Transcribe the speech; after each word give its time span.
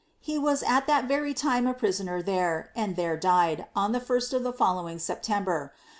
He 0.19 0.39
was 0.39 0.63
at 0.63 0.87
that 0.87 1.05
very 1.05 1.31
time 1.35 1.67
a 1.67 1.75
prisoner 1.75 2.23
there, 2.23 2.71
and 2.75 2.95
tiicre 2.95 3.21
died, 3.21 3.67
on 3.75 3.91
the 3.91 3.99
first 3.99 4.33
of 4.33 4.41
u;e 4.41 4.51
killowing 4.51 4.97
September. 4.99 5.73